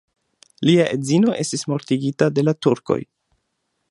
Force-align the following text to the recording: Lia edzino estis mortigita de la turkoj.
Lia 0.67 0.87
edzino 0.93 1.35
estis 1.43 1.65
mortigita 1.73 2.31
de 2.39 2.47
la 2.49 2.57
turkoj. 2.67 3.01